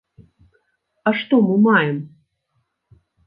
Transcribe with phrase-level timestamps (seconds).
[1.11, 1.97] А што мы маем?